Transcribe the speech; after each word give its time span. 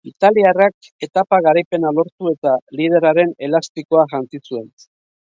Italiarrak 0.09 0.87
etapa 1.07 1.37
garaipena 1.47 1.91
lortu 1.97 2.31
eta 2.31 2.53
liderraren 2.79 3.35
elastikoa 3.49 4.07
jantzi 4.15 4.41
zuen. 4.49 4.69